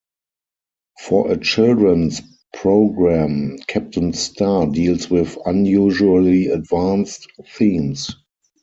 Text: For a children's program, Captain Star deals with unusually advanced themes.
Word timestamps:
For 0.99 1.31
a 1.31 1.37
children's 1.37 2.21
program, 2.55 3.59
Captain 3.67 4.13
Star 4.13 4.65
deals 4.65 5.11
with 5.11 5.37
unusually 5.45 6.47
advanced 6.47 7.27
themes. 7.47 8.09